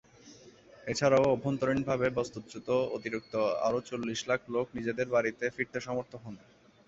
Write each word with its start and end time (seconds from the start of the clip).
এছাড়াও 0.87 1.25
অভ্যন্তরীণভাবে 1.27 2.07
বাস্তুচ্যুত 2.17 2.67
অতিরিক্ত 2.95 3.33
আরও 3.67 3.79
চল্লিশ 3.89 4.19
লাখ 4.29 4.41
লোক 4.49 4.65
নিজেদের 4.77 5.07
বাড়িতে 5.15 5.45
ফিরতে 5.55 5.79
সমর্থ 5.87 6.13
হন। 6.23 6.35